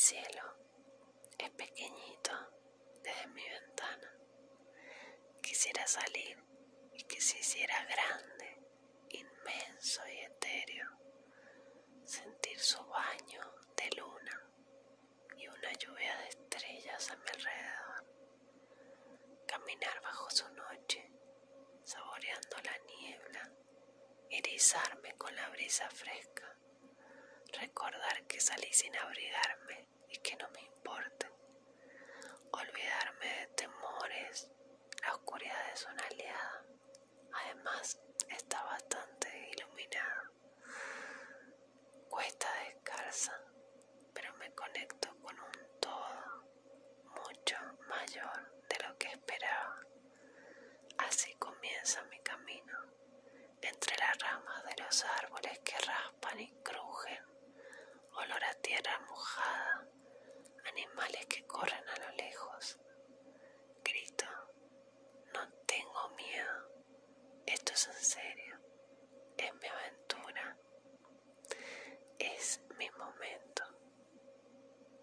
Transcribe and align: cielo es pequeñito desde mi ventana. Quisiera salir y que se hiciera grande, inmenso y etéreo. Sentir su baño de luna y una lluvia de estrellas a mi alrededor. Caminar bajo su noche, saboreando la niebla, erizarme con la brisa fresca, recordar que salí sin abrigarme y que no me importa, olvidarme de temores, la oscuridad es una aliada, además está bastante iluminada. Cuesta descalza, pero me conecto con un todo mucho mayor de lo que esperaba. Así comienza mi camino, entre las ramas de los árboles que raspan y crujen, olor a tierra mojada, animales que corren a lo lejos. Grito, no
cielo 0.00 0.56
es 1.36 1.50
pequeñito 1.50 2.32
desde 3.02 3.26
mi 3.34 3.46
ventana. 3.46 4.10
Quisiera 5.42 5.86
salir 5.86 6.42
y 6.94 7.02
que 7.02 7.20
se 7.20 7.38
hiciera 7.38 7.84
grande, 7.84 8.62
inmenso 9.10 10.00
y 10.08 10.20
etéreo. 10.20 10.88
Sentir 12.06 12.58
su 12.58 12.82
baño 12.86 13.42
de 13.76 13.90
luna 13.98 14.50
y 15.36 15.46
una 15.48 15.72
lluvia 15.74 16.16
de 16.16 16.28
estrellas 16.28 17.10
a 17.10 17.16
mi 17.16 17.28
alrededor. 17.28 18.06
Caminar 19.46 20.00
bajo 20.00 20.30
su 20.30 20.48
noche, 20.54 21.12
saboreando 21.84 22.56
la 22.64 22.78
niebla, 22.86 23.52
erizarme 24.30 25.12
con 25.18 25.36
la 25.36 25.50
brisa 25.50 25.90
fresca, 25.90 26.56
recordar 27.52 28.26
que 28.26 28.40
salí 28.40 28.72
sin 28.72 28.96
abrigarme 28.96 29.90
y 30.08 30.16
que 30.18 30.36
no 30.36 30.48
me 30.50 30.60
importa, 30.60 31.30
olvidarme 32.52 33.26
de 33.26 33.46
temores, 33.54 34.50
la 35.02 35.14
oscuridad 35.14 35.69
es 35.80 35.86
una 35.86 36.02
aliada, 36.02 36.64
además 37.32 37.98
está 38.28 38.62
bastante 38.64 39.50
iluminada. 39.56 40.30
Cuesta 42.10 42.48
descalza, 42.64 43.32
pero 44.12 44.34
me 44.36 44.52
conecto 44.54 45.08
con 45.22 45.38
un 45.40 45.80
todo 45.80 46.44
mucho 47.04 47.56
mayor 47.88 48.62
de 48.68 48.86
lo 48.86 48.98
que 48.98 49.08
esperaba. 49.08 49.80
Así 50.98 51.34
comienza 51.36 52.02
mi 52.10 52.18
camino, 52.18 52.78
entre 53.62 53.96
las 53.96 54.18
ramas 54.18 54.62
de 54.64 54.82
los 54.82 55.04
árboles 55.04 55.60
que 55.60 55.78
raspan 55.78 56.40
y 56.40 56.52
crujen, 56.62 57.24
olor 58.12 58.44
a 58.44 58.54
tierra 58.56 58.98
mojada, 59.08 59.88
animales 60.66 61.24
que 61.26 61.46
corren 61.46 61.88
a 61.88 61.96
lo 62.00 62.10
lejos. 62.16 62.78
Grito, 63.82 64.26
no 67.86 68.19